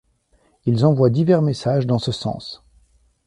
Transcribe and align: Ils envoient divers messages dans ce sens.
Ils 0.65 0.83
envoient 0.83 1.11
divers 1.11 1.43
messages 1.43 1.85
dans 1.85 1.99
ce 1.99 2.11
sens. 2.11 2.63